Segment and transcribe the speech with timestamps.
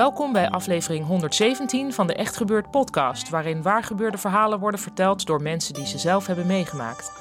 [0.00, 5.42] Welkom bij aflevering 117 van de Echt Gebeurd podcast, waarin waargebeurde verhalen worden verteld door
[5.42, 7.12] mensen die ze zelf hebben meegemaakt.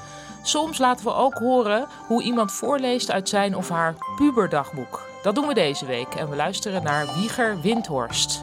[0.43, 5.05] Soms laten we ook horen hoe iemand voorleest uit zijn of haar puberdagboek.
[5.23, 8.41] Dat doen we deze week en we luisteren naar Wieger Windhorst.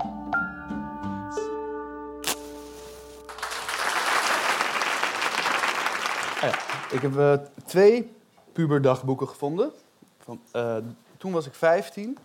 [6.41, 6.55] Ah
[6.91, 7.35] ik heb eh,
[7.67, 8.13] twee
[8.53, 9.71] puberdagboeken gevonden.
[10.19, 10.77] Van, eh,
[11.19, 12.19] toen was ik 15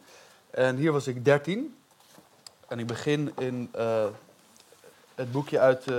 [0.49, 1.75] en hier was ik 13.
[2.71, 4.05] En ik begin in eh,
[5.15, 5.95] het boekje uit eh,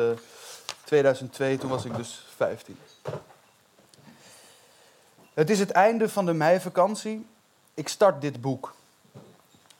[0.84, 2.79] 2002, toen was ik dus 15.
[5.34, 7.27] Het is het einde van de meivakantie.
[7.75, 8.75] Ik start dit boek.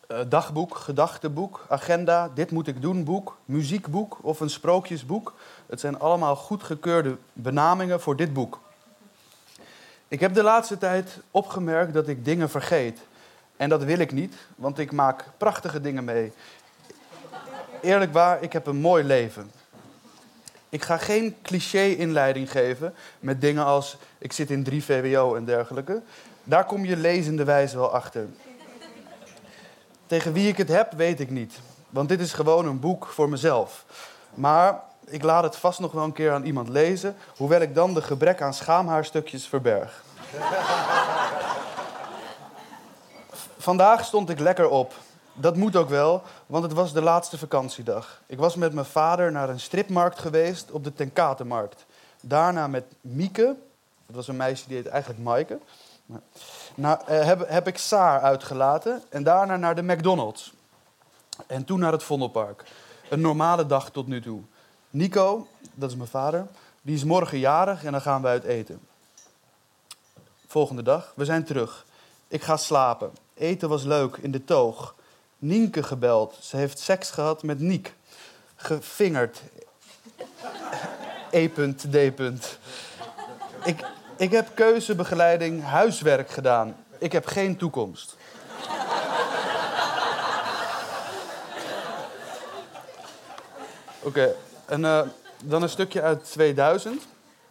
[0.07, 5.35] Eh, dagboek, gedachtenboek, agenda, dit moet ik doen boek, muziekboek of een sprookjesboek.
[5.67, 8.61] Het zijn allemaal goedgekeurde benamingen voor dit boek.
[10.09, 13.01] Ik heb de laatste tijd opgemerkt dat ik dingen vergeet.
[13.57, 16.33] En dat wil ik niet, want ik maak prachtige dingen mee.
[17.83, 19.51] Eerlijk waar, ik heb een mooi leven.
[20.69, 26.03] Ik ga geen cliché-inleiding geven met dingen als ik zit in 3 VWO en dergelijke.
[26.45, 28.27] Daar kom je lezende wijze wel achter.
[30.07, 31.61] Tegen wie ik het heb, weet ik niet.
[31.91, 33.85] Want dit is gewoon een boek voor mezelf.
[34.35, 37.95] Maar ik laat het vast nog wel een keer aan iemand lezen, hoewel ik dan
[37.95, 40.03] de gebrek aan schaamhaarstukjes verberg.
[43.59, 44.95] Vandaag stond ik lekker op.
[45.33, 48.21] Dat moet ook wel, want het was de laatste vakantiedag.
[48.27, 51.87] Ik was met mijn vader naar een stripmarkt geweest op de Tenkatenmarkt.
[52.21, 53.57] Daarna met Mieke,
[54.07, 55.59] dat was een meisje die heet eigenlijk Maaike.
[56.75, 60.53] Nou, heb, heb ik Saar uitgelaten en daarna naar de McDonald's.
[61.47, 62.65] En toen naar het Vondelpark.
[63.11, 64.41] Een normale dag tot nu toe.
[64.91, 66.47] Nico, dat is mijn vader,
[66.83, 68.81] die is morgen jarig en dan gaan we uit eten.
[70.47, 71.87] Volgende dag, we zijn terug.
[72.29, 73.13] Ik ga slapen.
[73.35, 74.95] Eten was leuk in de toog.
[75.43, 76.37] Nienke gebeld.
[76.41, 77.95] Ze heeft seks gehad met Niek.
[78.57, 79.43] Gevingerd.
[81.31, 81.95] E.D.
[83.65, 83.85] Ik,
[84.17, 86.77] ik heb keuzebegeleiding huiswerk gedaan.
[86.99, 88.17] Ik heb geen toekomst.
[94.03, 94.35] Oké,
[94.67, 95.01] en eh,
[95.45, 97.03] dan een stukje uit 2000.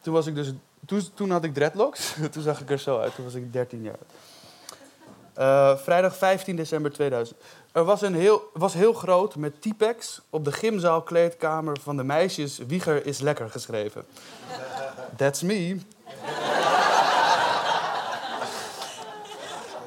[0.02, 0.52] Toen, was ik dus,
[0.86, 2.14] toen, toen had ik dreadlocks.
[2.32, 3.16] toen zag ik er zo uit.
[3.16, 3.98] Toen was ik 13 jaar.
[5.34, 7.40] Eh, vrijdag 15 december 2000.
[7.72, 12.58] Er was, een heel, was heel groot met T-Pex op de gymzaalkleedkamer van de meisjes
[12.58, 14.06] Wieger is lekker geschreven.
[15.18, 15.78] That's me.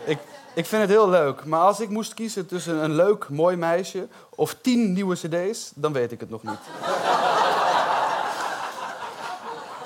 [0.05, 0.19] ik,
[0.55, 4.09] ik vind het heel leuk, maar als ik moest kiezen tussen een leuk, mooi meisje
[4.28, 6.61] of tien nieuwe cd's, dan weet ik het nog niet.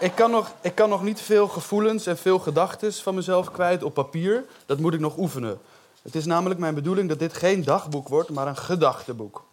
[0.01, 3.83] Ik kan, nog, ik kan nog niet veel gevoelens en veel gedachten van mezelf kwijt
[3.83, 4.45] op papier.
[4.67, 5.61] Dat moet ik nog oefenen.
[6.09, 9.45] Het is namelijk mijn bedoeling dat dit geen dagboek wordt, maar een gedachtenboek.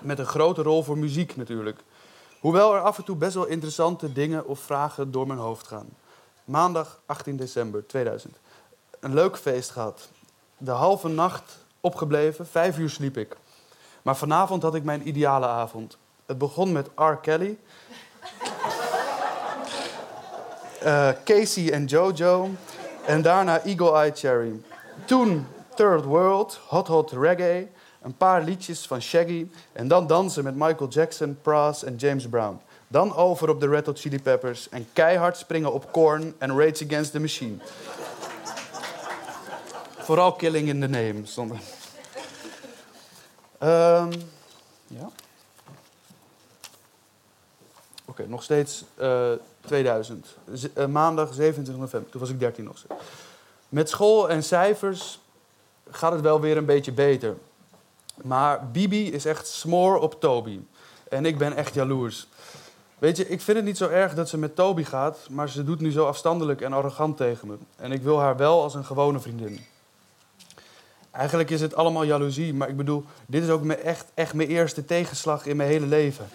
[0.00, 1.80] Met een grote rol voor muziek natuurlijk.
[2.40, 5.88] Hoewel er af en toe best wel interessante dingen of vragen door mijn hoofd gaan.
[6.44, 8.36] Maandag 18 december 2000.
[9.00, 10.08] Een leuk feest gehad.
[10.56, 13.36] De halve nacht opgebleven, vijf uur sliep ik.
[14.02, 15.96] Maar vanavond had ik mijn ideale avond.
[16.26, 17.12] Het begon met R.
[17.12, 17.58] Kelly.
[20.80, 22.50] Eh, Casey en Jojo.
[23.06, 24.60] En daarna Eagle Eye Cherry.
[25.04, 25.46] Toen
[25.78, 27.68] Third World, Hot Hot Reggae.
[28.02, 29.46] Een paar liedjes van Shaggy.
[29.72, 32.60] En dan dansen met Michael Jackson, Pras en James Brown.
[32.88, 34.68] Dan over op de Red Hot Chili Peppers.
[34.68, 37.56] En keihard springen op Korn en Rage Against the Machine.
[39.98, 41.58] Vooral Killing in the Name stond er.
[43.58, 44.12] Ehm,
[44.86, 45.08] ja.
[48.04, 50.36] Oké, nog steeds eh, 2000.
[50.54, 52.10] Z- eh, maandag 27 november.
[52.10, 52.84] Toen was ik 13 nog.
[53.68, 55.18] Met school en cijfers
[55.90, 57.36] gaat het wel weer een beetje beter.
[58.22, 60.60] Maar Bibi is echt smoor op Toby.
[61.08, 62.26] En ik ben echt jaloers.
[62.98, 65.64] Weet je, ik vind het niet zo erg dat ze met Toby gaat, maar ze
[65.64, 67.54] doet nu zo afstandelijk en arrogant tegen me.
[67.76, 69.60] En ik wil haar wel als een gewone vriendin.
[71.10, 74.48] Eigenlijk is het allemaal jaloezie, maar ik bedoel, dit is ook mijn echt, echt mijn
[74.48, 76.28] eerste tegenslag in mijn hele leven.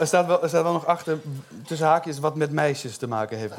[0.00, 1.18] Er staat, wel, er staat wel nog achter,
[1.66, 3.54] tussen haakjes, wat met meisjes te maken heeft.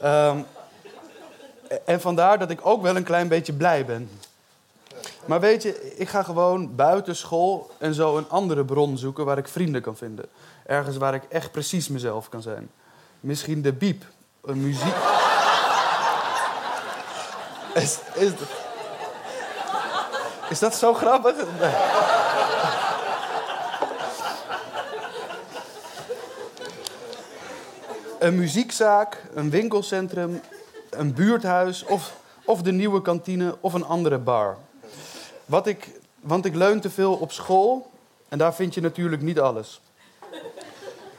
[0.00, 0.38] Ehm,
[1.84, 4.10] en vandaar dat ik ook wel een klein beetje blij ben.
[5.24, 9.38] Maar weet je, ik ga gewoon buiten school en zo een andere bron zoeken waar
[9.38, 10.24] ik vrienden kan vinden.
[10.66, 12.70] Ergens waar ik echt precies mezelf kan zijn.
[13.20, 14.04] Misschien de biep,
[14.44, 14.94] een muziek.
[17.74, 18.30] Is, is,
[20.48, 21.34] is dat zo grappig?
[28.18, 30.40] Een muziekzaak, een winkelcentrum,
[30.90, 34.56] een buurthuis of, of de nieuwe kantine of een andere bar.
[35.44, 37.90] Wat ik, want ik leun te veel op school
[38.28, 39.80] en daar vind je natuurlijk niet alles.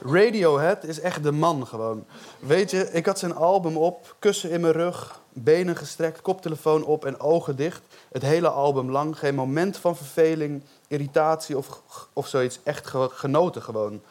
[0.02, 2.04] Radiohead is echt de man gewoon.
[2.38, 7.04] Weet je, ik had zijn album op, kussen in mijn rug, benen gestrekt, koptelefoon op
[7.04, 7.80] en ogen dicht.
[8.12, 11.82] Het hele album lang, geen moment van verveling, irritatie of,
[12.12, 12.58] of zoiets.
[12.62, 14.02] Echt ge- genoten gewoon.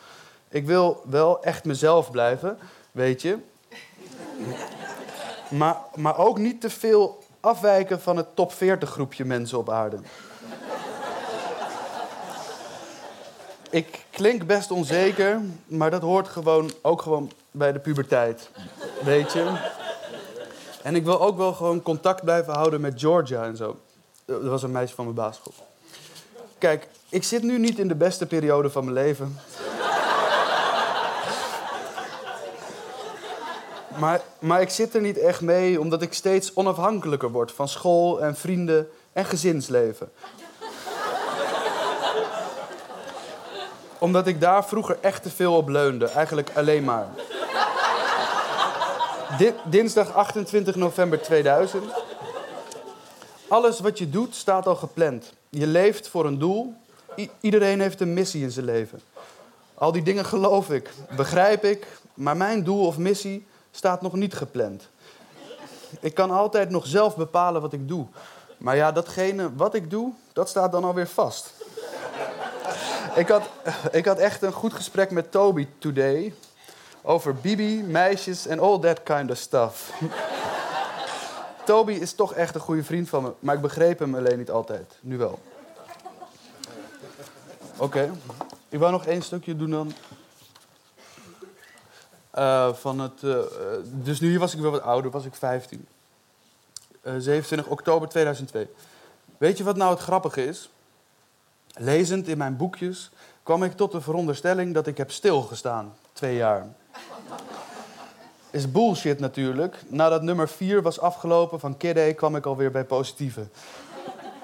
[0.50, 2.58] Ik wil wel echt mezelf blijven,
[2.92, 3.38] weet je.
[5.50, 9.98] Maar, maar ook niet te veel afwijken van het top 40 groepje mensen op aarde.
[13.70, 18.50] Ik klink best onzeker, maar dat hoort gewoon, ook gewoon bij de puberteit.
[19.04, 19.70] Weet je?
[20.84, 23.80] En ik wil ook wel gewoon contact blijven houden met Georgia en zo.
[24.26, 25.54] Dat was een meisje van mijn basisschool.
[26.58, 29.38] Kijk, ik zit nu niet in de beste periode van mijn leven.
[34.00, 38.22] Maar, maar ik zit er niet echt mee omdat ik steeds onafhankelijker word van school
[38.22, 40.12] en vrienden en gezinsleven.
[43.98, 46.06] Omdat ik daar vroeger echt te veel op leunde.
[46.06, 47.08] Eigenlijk alleen maar.
[49.38, 51.84] Di- dinsdag 28 november 2000.
[53.48, 55.34] Alles wat je doet staat al gepland.
[55.50, 56.74] Je leeft voor een doel.
[57.42, 59.02] Iedereen heeft een missie in zijn leven.
[59.74, 64.34] Al die dingen geloof ik, begrijp ik, maar mijn doel of missie staat nog niet
[64.34, 64.90] gepland.
[66.00, 68.08] Ik kan altijd nog zelf bepalen wat ik doe.
[68.58, 71.54] Maar ja, datgene wat ik doe, dat staat dan alweer vast.
[73.16, 73.50] Ik had,
[73.92, 76.34] ik had echt een goed gesprek met Toby today.
[77.02, 79.92] Over Bibi, meisjes en all that kind of stuff.
[81.66, 84.52] Toby is toch echt een goede vriend van me, maar ik begreep hem alleen niet
[84.52, 84.98] altijd.
[85.02, 85.40] Nu wel.
[87.78, 88.12] Oké.
[88.70, 89.94] Ik wou nog één stukje doen dan.
[92.30, 93.46] Eh, van het, eh, eh,
[93.84, 95.88] dus nu was ik wel wat ouder, was ik 15.
[97.02, 98.68] Eh, 27 oktober 2002.
[99.38, 100.70] Weet je wat nou het grappige is?
[101.74, 103.12] Lezend in mijn boekjes
[103.44, 105.94] kwam ik tot de veronderstelling dat ik heb stilgestaan.
[106.14, 106.68] Twee jaar.
[108.52, 109.76] Is bullshit natuurlijk.
[109.88, 113.48] Nadat nummer 4 was afgelopen van Kid A kwam ik alweer bij positieve.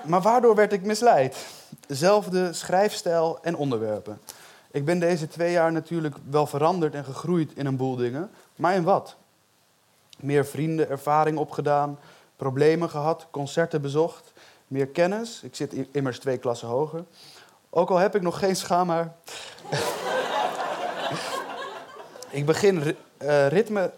[0.05, 1.45] Maar waardoor werd ik misleid?
[1.87, 4.19] Zelfde schrijfstijl en onderwerpen.
[4.75, 8.31] Ik ben deze twee jaar natuurlijk wel veranderd en gegroeid in een boel dingen.
[8.55, 9.15] Maar in wat?
[10.17, 11.99] Meer vrienden, ervaring opgedaan,
[12.35, 14.33] problemen gehad, concerten bezocht,
[14.67, 15.43] meer kennis.
[15.43, 17.03] Ik zit immers twee klassen hoger.
[17.69, 19.15] Ook al heb ik nog geen schaamhaar.
[22.39, 23.91] ik begin eh, ritme.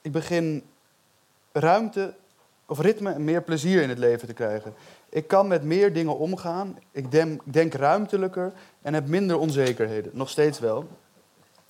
[0.00, 0.68] Ik begin
[1.52, 2.14] ruimte
[2.66, 4.74] of ritme en meer plezier in het leven te krijgen.
[5.10, 6.78] Ik kan met meer dingen omgaan.
[6.90, 8.52] Ik denk, denk ruimtelijker
[8.82, 10.10] en heb minder onzekerheden.
[10.14, 10.88] Nog steeds wel.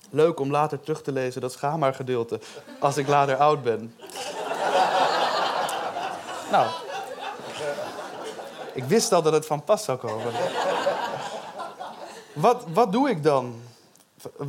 [0.09, 2.39] Leuk om later terug te lezen dat schaamhaargedeelte
[2.79, 3.95] als ik later oud ben.
[6.51, 6.67] nou,
[8.73, 10.33] ik wist al dat het van pas zou komen.
[12.33, 13.61] Wat, wat doe ik dan?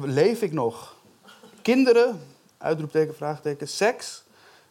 [0.00, 0.94] Leef ik nog?
[1.62, 2.22] Kinderen?
[2.58, 3.68] Uitroepteken, vraagteken.
[3.68, 4.22] Seks?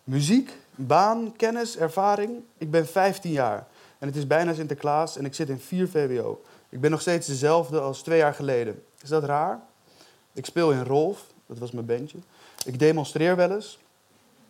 [0.04, 0.58] Muziek?
[0.76, 1.34] Baan?
[1.38, 1.78] Kennis?
[1.78, 2.44] Ervaring?
[2.58, 3.68] Ik ben 15 jaar.
[4.02, 6.42] En het is bijna Sinterklaas en ik zit in 4 VWO.
[6.70, 8.84] Ik ben nog steeds dezelfde als twee jaar geleden.
[9.02, 9.60] Is dat raar?
[10.34, 12.18] Ik speel in Rolf, dat was mijn bandje.
[12.66, 13.80] Ik demonstreer wel eens.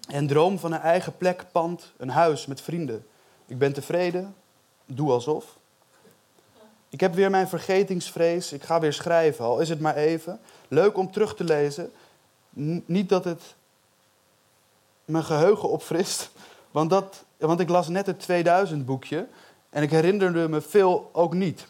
[0.07, 3.05] En droom van een eigen plek, pand, een huis met vrienden.
[3.45, 4.35] Ik ben tevreden,
[4.85, 5.57] doe alsof.
[6.89, 8.53] Ik heb weer mijn vergetingsvrees.
[8.53, 10.39] Ik ga weer schrijven, al is het maar even.
[10.67, 11.91] Leuk om terug te lezen.
[12.85, 13.55] Niet dat het
[15.05, 16.31] mijn geheugen opfrist.
[16.71, 19.27] Want, dat, want ik las net het 2000-boekje
[19.69, 21.67] en ik herinnerde me veel ook niet.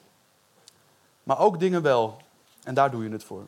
[1.23, 2.17] Maar ook dingen wel.
[2.63, 3.45] En daar doe je het voor.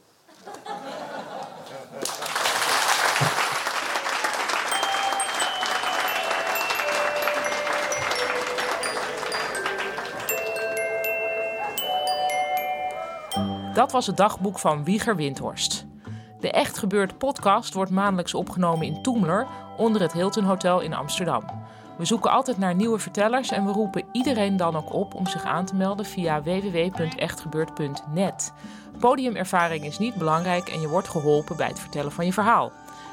[13.73, 15.85] Dat was het dagboek van Wieger Windhorst.
[16.39, 21.43] De Echt Gebeurd podcast wordt maandelijks opgenomen in Toemler onder het Hilton Hotel in Amsterdam.
[21.97, 25.43] We zoeken altijd naar nieuwe vertellers en we roepen iedereen dan ook op om zich
[25.43, 28.53] aan te melden via www.echtgebeurd.net.
[28.99, 32.71] Podiumervaring is niet belangrijk en je wordt geholpen bij het vertellen van je verhaal.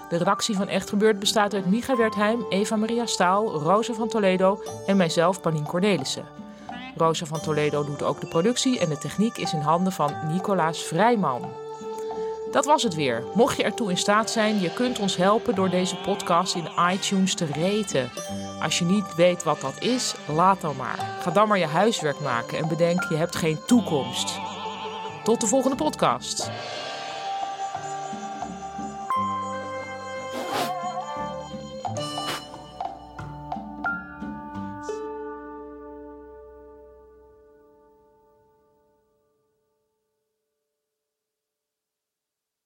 [0.08, 4.62] De redactie van Echt Gebeurd bestaat uit Micha Wertheim, Eva Maria Staal, Rosa van Toledo
[4.86, 6.24] en mijzelf, Panien Cornelissen.
[6.96, 10.82] Rosa van Toledo doet ook de productie en de techniek is in handen van Nicolaas
[10.82, 11.48] Vrijman.
[12.50, 13.24] Dat was het weer.
[13.34, 17.34] Mocht je ertoe in staat zijn, je kunt ons helpen door deze podcast in iTunes
[17.34, 18.10] te reten.
[18.60, 20.98] Als je niet weet wat dat is, laat dan maar.
[21.22, 24.38] Ga dan maar je huiswerk maken en bedenk je hebt geen toekomst.
[25.24, 26.50] Tot de volgende podcast.